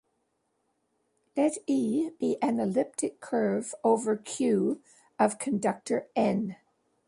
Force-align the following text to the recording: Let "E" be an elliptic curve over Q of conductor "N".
Let 1.37 1.59
"E" 1.67 2.09
be 2.19 2.41
an 2.41 2.59
elliptic 2.59 3.19
curve 3.19 3.75
over 3.83 4.17
Q 4.17 4.81
of 5.19 5.37
conductor 5.37 6.07
"N". 6.15 6.55